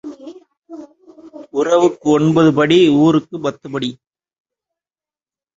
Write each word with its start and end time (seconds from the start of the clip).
உறவுக்கு 1.51 2.09
ஒன்பது 2.09 2.53
படி 2.53 2.89
ஊருக்குப் 3.01 3.43
பத்துப் 3.43 3.71
படி. 3.71 3.89